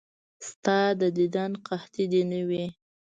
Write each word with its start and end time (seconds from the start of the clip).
ستا 0.47 0.77
د 1.01 1.03
دیدن 1.17 1.51
قحطي 1.67 2.05
دې 2.11 2.21
نه 2.31 2.39
وي. 2.47 2.65